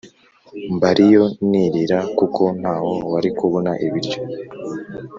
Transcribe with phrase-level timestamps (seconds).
[0.75, 4.19] mbariyo nirira kuko ntaho wari kubona ibiryo